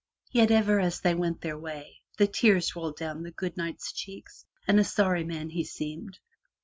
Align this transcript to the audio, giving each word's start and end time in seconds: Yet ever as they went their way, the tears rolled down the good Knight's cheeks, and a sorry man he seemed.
Yet 0.31 0.49
ever 0.49 0.79
as 0.79 0.99
they 1.01 1.13
went 1.13 1.41
their 1.41 1.59
way, 1.59 1.97
the 2.17 2.25
tears 2.25 2.75
rolled 2.75 2.97
down 2.97 3.21
the 3.21 3.29
good 3.29 3.55
Knight's 3.55 3.91
cheeks, 3.91 4.43
and 4.67 4.79
a 4.79 4.83
sorry 4.83 5.23
man 5.23 5.51
he 5.51 5.63
seemed. 5.63 6.17